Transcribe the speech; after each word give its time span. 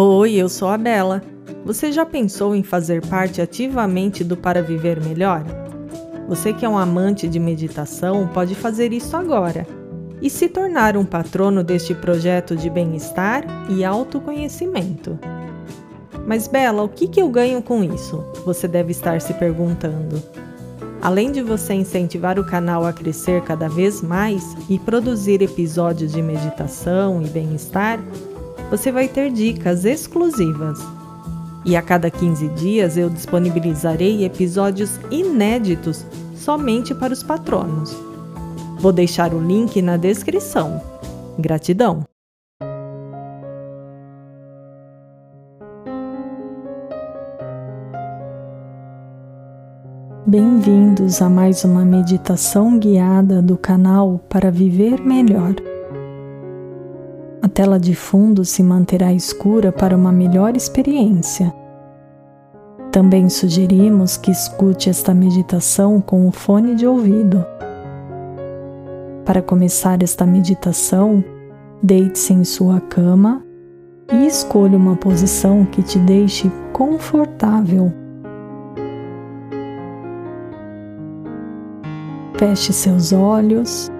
Oi, 0.00 0.34
eu 0.34 0.48
sou 0.48 0.68
a 0.68 0.78
Bela. 0.78 1.20
Você 1.64 1.90
já 1.90 2.06
pensou 2.06 2.54
em 2.54 2.62
fazer 2.62 3.04
parte 3.08 3.42
ativamente 3.42 4.22
do 4.22 4.36
Para 4.36 4.62
Viver 4.62 5.02
Melhor? 5.02 5.42
Você 6.28 6.52
que 6.52 6.64
é 6.64 6.68
um 6.68 6.78
amante 6.78 7.26
de 7.26 7.40
meditação 7.40 8.28
pode 8.28 8.54
fazer 8.54 8.92
isso 8.92 9.16
agora 9.16 9.66
e 10.22 10.30
se 10.30 10.48
tornar 10.48 10.96
um 10.96 11.04
patrono 11.04 11.64
deste 11.64 11.96
projeto 11.96 12.54
de 12.54 12.70
bem-estar 12.70 13.44
e 13.68 13.84
autoconhecimento. 13.84 15.18
Mas, 16.24 16.46
Bela, 16.46 16.84
o 16.84 16.88
que, 16.88 17.08
que 17.08 17.20
eu 17.20 17.28
ganho 17.28 17.60
com 17.60 17.82
isso? 17.82 18.24
Você 18.44 18.68
deve 18.68 18.92
estar 18.92 19.20
se 19.20 19.34
perguntando. 19.34 20.22
Além 21.02 21.32
de 21.32 21.42
você 21.42 21.74
incentivar 21.74 22.38
o 22.38 22.44
canal 22.44 22.86
a 22.86 22.92
crescer 22.92 23.42
cada 23.42 23.68
vez 23.68 24.00
mais 24.00 24.44
e 24.70 24.78
produzir 24.78 25.42
episódios 25.42 26.12
de 26.12 26.22
meditação 26.22 27.20
e 27.20 27.28
bem-estar, 27.28 27.98
você 28.70 28.92
vai 28.92 29.08
ter 29.08 29.30
dicas 29.30 29.84
exclusivas. 29.84 30.78
E 31.64 31.76
a 31.76 31.82
cada 31.82 32.10
15 32.10 32.48
dias 32.48 32.96
eu 32.96 33.10
disponibilizarei 33.10 34.24
episódios 34.24 34.98
inéditos 35.10 36.04
somente 36.36 36.94
para 36.94 37.12
os 37.12 37.22
patronos. 37.22 37.94
Vou 38.78 38.92
deixar 38.92 39.34
o 39.34 39.40
link 39.40 39.82
na 39.82 39.96
descrição. 39.96 40.80
Gratidão! 41.38 42.04
Bem-vindos 50.26 51.22
a 51.22 51.28
mais 51.28 51.64
uma 51.64 51.86
meditação 51.86 52.78
guiada 52.78 53.40
do 53.40 53.56
canal 53.56 54.20
para 54.28 54.50
viver 54.50 55.00
melhor. 55.00 55.54
Tela 57.58 57.80
de 57.80 57.92
fundo 57.92 58.44
se 58.44 58.62
manterá 58.62 59.12
escura 59.12 59.72
para 59.72 59.96
uma 59.96 60.12
melhor 60.12 60.56
experiência. 60.56 61.52
Também 62.92 63.28
sugerimos 63.28 64.16
que 64.16 64.30
escute 64.30 64.88
esta 64.88 65.12
meditação 65.12 66.00
com 66.00 66.28
o 66.28 66.30
fone 66.30 66.76
de 66.76 66.86
ouvido. 66.86 67.44
Para 69.24 69.42
começar 69.42 70.00
esta 70.04 70.24
meditação, 70.24 71.24
deite-se 71.82 72.32
em 72.32 72.44
sua 72.44 72.80
cama 72.80 73.42
e 74.12 74.24
escolha 74.24 74.78
uma 74.78 74.94
posição 74.94 75.64
que 75.64 75.82
te 75.82 75.98
deixe 75.98 76.48
confortável. 76.72 77.92
Feche 82.38 82.72
seus 82.72 83.12
olhos 83.12 83.90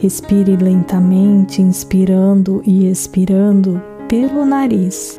Respire 0.00 0.56
lentamente, 0.56 1.60
inspirando 1.60 2.62
e 2.64 2.90
expirando 2.90 3.82
pelo 4.08 4.46
nariz. 4.46 5.18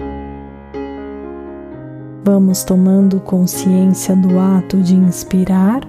Vamos 2.25 2.63
tomando 2.63 3.19
consciência 3.19 4.15
do 4.15 4.39
ato 4.39 4.77
de 4.77 4.95
inspirar 4.95 5.81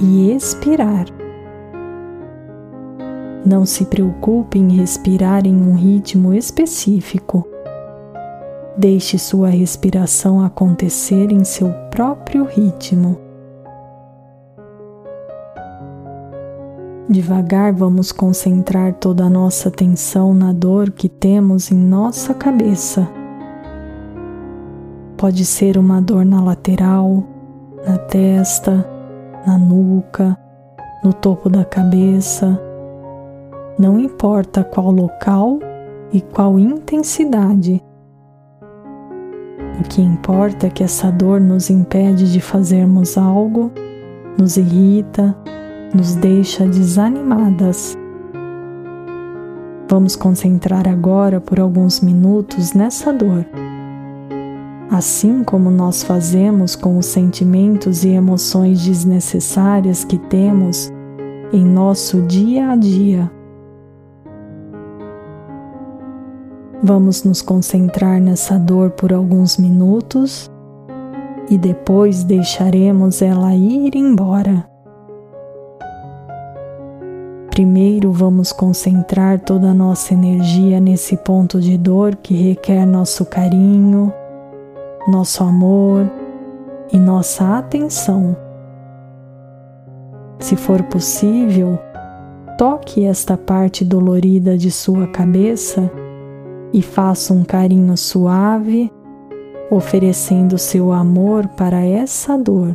e 0.00 0.30
expirar. 0.30 1.06
Não 3.44 3.66
se 3.66 3.86
preocupe 3.86 4.56
em 4.56 4.76
respirar 4.76 5.44
em 5.44 5.56
um 5.56 5.74
ritmo 5.74 6.32
específico. 6.32 7.44
Deixe 8.76 9.18
sua 9.18 9.48
respiração 9.48 10.44
acontecer 10.44 11.32
em 11.32 11.42
seu 11.42 11.72
próprio 11.90 12.44
ritmo. 12.44 13.31
Devagar 17.08 17.72
vamos 17.72 18.12
concentrar 18.12 18.94
toda 18.94 19.24
a 19.24 19.30
nossa 19.30 19.68
atenção 19.68 20.32
na 20.32 20.52
dor 20.52 20.92
que 20.92 21.08
temos 21.08 21.72
em 21.72 21.76
nossa 21.76 22.32
cabeça. 22.32 23.08
Pode 25.16 25.44
ser 25.44 25.76
uma 25.76 26.00
dor 26.00 26.24
na 26.24 26.40
lateral, 26.40 27.24
na 27.84 27.98
testa, 27.98 28.88
na 29.44 29.58
nuca, 29.58 30.38
no 31.02 31.12
topo 31.12 31.50
da 31.50 31.64
cabeça. 31.64 32.60
Não 33.76 33.98
importa 33.98 34.62
qual 34.62 34.92
local 34.92 35.58
e 36.12 36.20
qual 36.20 36.56
intensidade. 36.56 37.82
O 39.80 39.82
que 39.88 40.00
importa 40.00 40.68
é 40.68 40.70
que 40.70 40.84
essa 40.84 41.10
dor 41.10 41.40
nos 41.40 41.68
impede 41.68 42.32
de 42.32 42.40
fazermos 42.40 43.18
algo, 43.18 43.72
nos 44.38 44.56
irrita, 44.56 45.36
nos 45.94 46.14
deixa 46.14 46.66
desanimadas. 46.66 47.96
Vamos 49.88 50.16
concentrar 50.16 50.88
agora 50.88 51.40
por 51.40 51.60
alguns 51.60 52.00
minutos 52.00 52.72
nessa 52.72 53.12
dor. 53.12 53.44
Assim 54.90 55.42
como 55.42 55.70
nós 55.70 56.02
fazemos 56.02 56.74
com 56.74 56.98
os 56.98 57.06
sentimentos 57.06 58.04
e 58.04 58.08
emoções 58.08 58.84
desnecessárias 58.84 60.04
que 60.04 60.18
temos 60.18 60.90
em 61.52 61.64
nosso 61.64 62.22
dia 62.22 62.70
a 62.70 62.76
dia. 62.76 63.30
Vamos 66.82 67.22
nos 67.22 67.40
concentrar 67.40 68.20
nessa 68.20 68.58
dor 68.58 68.90
por 68.90 69.12
alguns 69.12 69.56
minutos 69.56 70.50
e 71.48 71.56
depois 71.56 72.24
deixaremos 72.24 73.22
ela 73.22 73.54
ir 73.54 73.94
embora. 73.94 74.71
Primeiro 77.52 78.10
vamos 78.10 78.50
concentrar 78.50 79.38
toda 79.38 79.72
a 79.72 79.74
nossa 79.74 80.14
energia 80.14 80.80
nesse 80.80 81.18
ponto 81.18 81.60
de 81.60 81.76
dor 81.76 82.16
que 82.16 82.32
requer 82.32 82.86
nosso 82.86 83.26
carinho, 83.26 84.10
nosso 85.06 85.44
amor 85.44 86.10
e 86.90 86.98
nossa 86.98 87.58
atenção. 87.58 88.34
Se 90.40 90.56
for 90.56 90.82
possível, 90.84 91.78
toque 92.56 93.04
esta 93.04 93.36
parte 93.36 93.84
dolorida 93.84 94.56
de 94.56 94.70
sua 94.70 95.06
cabeça 95.08 95.90
e 96.72 96.80
faça 96.80 97.34
um 97.34 97.44
carinho 97.44 97.98
suave, 97.98 98.90
oferecendo 99.70 100.56
seu 100.56 100.90
amor 100.90 101.46
para 101.48 101.84
essa 101.84 102.34
dor. 102.38 102.74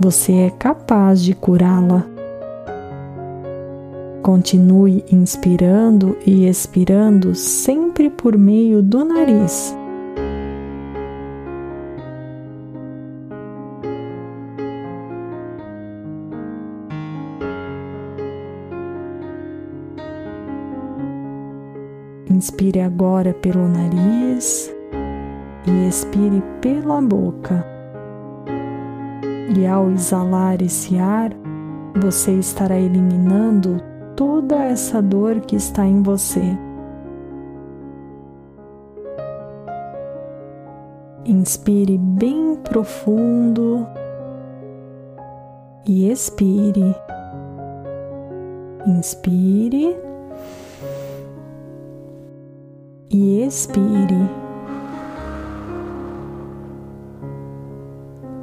Você 0.00 0.32
é 0.32 0.48
capaz 0.48 1.22
de 1.22 1.34
curá-la. 1.34 2.15
Continue 4.26 5.04
inspirando 5.12 6.18
e 6.26 6.48
expirando 6.48 7.32
sempre 7.32 8.10
por 8.10 8.36
meio 8.36 8.82
do 8.82 9.04
nariz. 9.04 9.72
Inspire 22.28 22.80
agora 22.80 23.32
pelo 23.32 23.68
nariz 23.68 24.74
e 25.68 25.86
expire 25.86 26.42
pela 26.60 27.00
boca. 27.00 27.64
E 29.56 29.64
ao 29.64 29.88
exalar 29.92 30.60
esse 30.60 30.98
ar, 30.98 31.30
você 31.94 32.32
estará 32.32 32.76
eliminando 32.76 33.80
toda 34.16 34.56
essa 34.64 35.02
dor 35.02 35.40
que 35.40 35.54
está 35.54 35.86
em 35.86 36.02
você. 36.02 36.58
Inspire 41.26 41.98
bem 41.98 42.56
profundo 42.56 43.86
e 45.86 46.10
expire. 46.10 46.94
Inspire 48.86 49.96
e 53.10 53.42
expire. 53.42 54.30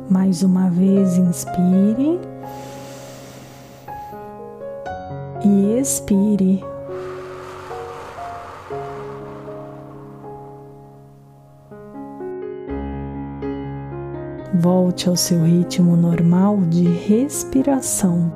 Mais 0.09 0.43
uma 0.43 0.69
vez, 0.69 1.17
inspire 1.17 2.19
e 5.53 5.79
expire. 5.79 6.63
Volte 14.55 15.09
ao 15.09 15.15
seu 15.15 15.43
ritmo 15.43 15.95
normal 15.95 16.57
de 16.69 16.85
respiração. 16.87 18.33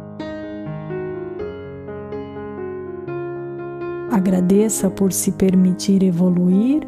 Agradeça 4.12 4.90
por 4.90 5.14
se 5.14 5.32
permitir 5.32 6.04
evoluir 6.04 6.88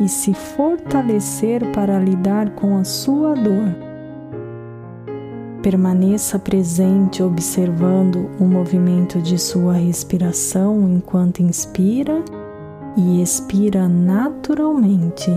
e 0.00 0.08
se 0.08 0.34
fortalecer 0.34 1.72
para 1.72 1.98
lidar 1.98 2.50
com 2.50 2.76
a 2.78 2.84
sua 2.84 3.34
dor. 3.34 3.85
Permaneça 5.66 6.38
presente 6.38 7.24
observando 7.24 8.30
o 8.38 8.44
movimento 8.44 9.20
de 9.20 9.36
sua 9.36 9.72
respiração 9.72 10.88
enquanto 10.88 11.42
inspira 11.42 12.22
e 12.96 13.20
expira 13.20 13.88
naturalmente. 13.88 15.28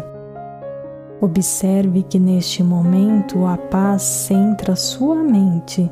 Observe 1.19 2.03
que 2.03 2.19
neste 2.19 2.61
momento 2.61 3.43
a 3.47 3.57
paz 3.57 4.03
centra 4.03 4.75
sua 4.75 5.15
mente. 5.15 5.91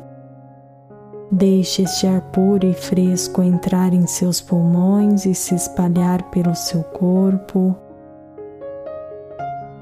Deixe 1.32 1.82
este 1.82 2.06
ar 2.06 2.20
puro 2.30 2.64
e 2.64 2.74
fresco 2.74 3.42
entrar 3.42 3.92
em 3.92 4.06
seus 4.06 4.40
pulmões 4.40 5.26
e 5.26 5.34
se 5.34 5.56
espalhar 5.56 6.22
pelo 6.30 6.54
seu 6.54 6.84
corpo. 6.84 7.74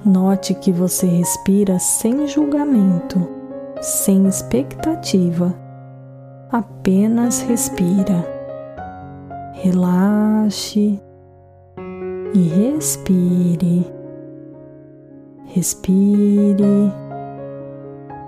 Note 0.02 0.54
que 0.54 0.72
você 0.72 1.06
respira 1.06 1.78
sem 1.78 2.26
julgamento, 2.26 3.35
sem 3.80 4.26
expectativa, 4.26 5.54
apenas 6.50 7.40
respira. 7.42 8.24
Relaxe 9.54 11.00
e 12.34 12.48
respire 12.48 13.96
respire 15.56 16.92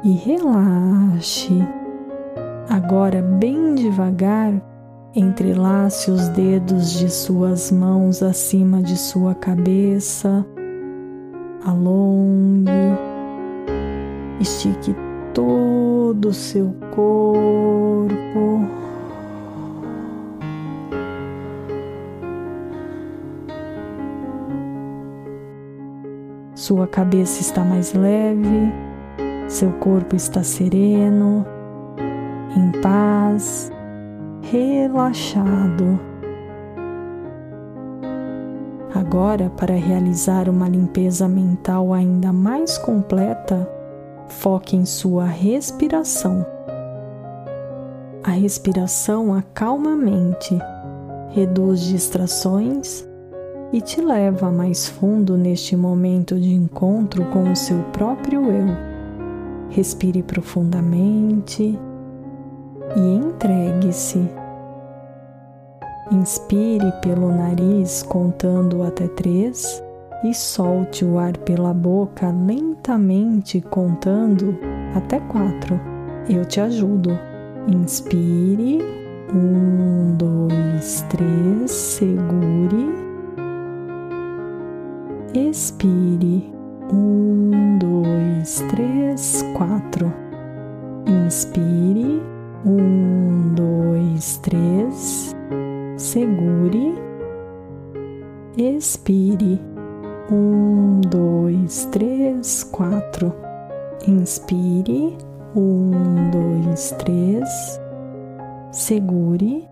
e 0.03 0.13
relaxe. 0.13 1.63
Agora, 2.71 3.21
bem 3.21 3.75
devagar, 3.75 4.55
entrelace 5.15 6.11
os 6.11 6.29
dedos 6.29 6.93
de 6.93 7.11
suas 7.11 7.71
mãos 7.71 8.23
acima 8.23 8.83
de 8.83 8.97
sua 8.97 9.35
cabeça, 9.35 10.47
alongue, 11.65 12.71
estique 14.41 14.95
todo 15.39 16.31
o 16.31 16.35
seu 16.35 16.75
corpo. 16.91 18.67
Sua 26.57 26.89
cabeça 26.89 27.41
está 27.41 27.63
mais 27.63 27.95
leve, 27.95 28.73
seu 29.47 29.71
corpo 29.75 30.17
está 30.17 30.43
sereno, 30.43 31.47
em 32.57 32.73
paz, 32.81 33.71
relaxado. 34.43 36.01
Agora, 38.93 39.49
para 39.51 39.75
realizar 39.75 40.49
uma 40.49 40.69
limpeza 40.69 41.29
mental 41.29 41.95
ainda 41.95 42.33
mais 42.33 42.77
completa, 42.77 43.78
foque 44.29 44.77
em 44.77 44.85
sua 44.85 45.25
respiração. 45.25 46.45
A 48.23 48.31
respiração 48.31 49.35
acalma 49.35 49.93
a 49.93 49.97
mente, 49.97 50.59
reduz 51.31 51.81
distrações 51.81 53.07
e 53.73 53.81
te 53.81 54.01
leva 54.01 54.51
mais 54.51 54.89
fundo 54.89 55.37
neste 55.37 55.77
momento 55.77 56.39
de 56.39 56.53
encontro 56.53 57.25
com 57.27 57.51
o 57.51 57.57
seu 57.57 57.83
próprio 57.93 58.51
eu. 58.51 58.67
Respire 59.71 60.23
profundamente 60.23 61.79
e 62.97 63.01
entregue-se. 63.01 64.29
Inspire 66.11 66.91
pelo 67.03 67.31
nariz 67.31 68.03
contando 68.03 68.83
até 68.83 69.07
três 69.09 69.83
e 70.25 70.35
solte 70.35 71.05
o 71.05 71.19
ar 71.19 71.37
pela 71.39 71.73
boca 71.73 72.31
lentamente 72.31 73.61
contando 73.61 74.59
até 74.95 75.21
quatro. 75.21 75.81
Eu 76.29 76.45
te 76.45 76.61
ajudo. 76.61 77.11
Inspire. 77.69 78.81
Um, 79.35 80.17
dois, 80.17 81.05
três. 81.09 81.71
Segure 81.71 83.09
Expire. 85.35 86.53
Um, 86.91 87.79
dois, 87.79 88.65
três, 88.71 89.45
quatro. 89.57 90.13
Inspire. 91.07 92.23
Um, 92.65 93.55
dois, 93.55 94.39
três. 94.39 95.37
Segure. 95.97 96.95
Expire. 98.57 99.61
Um, 100.31 101.01
dois, 101.01 101.87
três, 101.87 102.63
quatro. 102.65 103.35
Inspire. 104.07 105.17
Um, 105.57 106.31
dois, 106.31 106.91
três. 106.99 107.81
Segure. 108.71 109.67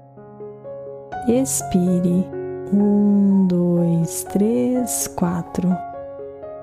Expire. 1.29 2.27
Um, 2.73 3.47
dois, 3.47 4.25
três, 4.25 5.07
quatro. 5.09 5.69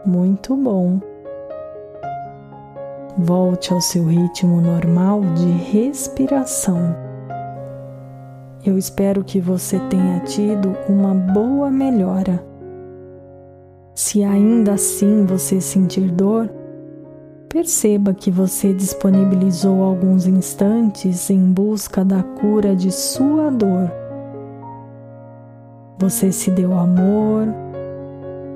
Muito 0.05 0.55
bom. 0.55 0.99
Volte 3.15 3.71
ao 3.71 3.79
seu 3.79 4.05
ritmo 4.05 4.59
normal 4.59 5.21
de 5.35 5.51
respiração. 5.51 6.95
Eu 8.65 8.75
espero 8.75 9.23
que 9.23 9.39
você 9.39 9.79
tenha 9.89 10.19
tido 10.21 10.75
uma 10.89 11.13
boa 11.13 11.69
melhora. 11.69 12.52
Se 13.93 14.23
ainda 14.23 14.73
assim 14.73 15.25
você 15.25 15.61
sentir 15.61 16.11
dor, 16.11 16.49
perceba 17.47 18.13
que 18.13 18.31
você 18.31 18.73
disponibilizou 18.73 19.83
alguns 19.83 20.25
instantes 20.25 21.29
em 21.29 21.51
busca 21.51 22.03
da 22.03 22.23
cura 22.23 22.75
de 22.75 22.91
sua 22.91 23.51
dor 23.51 24.03
você 26.03 26.33
se 26.33 26.51
deu 26.51 26.77
amor, 26.77 27.47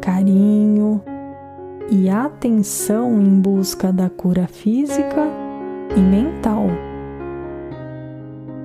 carinho 0.02 1.02
e 1.90 2.10
atenção 2.10 3.22
em 3.22 3.40
busca 3.40 3.94
da 3.94 4.10
cura 4.10 4.48
física 4.48 5.26
e 5.96 6.00
mental. 6.02 6.66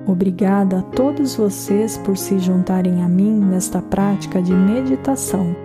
Obrigada 0.05 0.79
a 0.79 0.81
todos 0.81 1.33
vocês 1.35 1.97
por 1.99 2.17
se 2.17 2.39
juntarem 2.39 3.01
a 3.01 3.07
mim 3.07 3.39
nesta 3.39 3.81
prática 3.81 4.41
de 4.41 4.53
meditação. 4.53 5.55